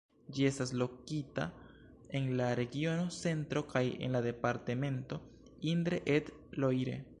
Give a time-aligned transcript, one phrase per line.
[0.35, 1.43] Ĝi estas lokita
[2.19, 5.23] en la regiono Centro kaj en la departemento
[5.77, 7.01] Indre-et-Loire.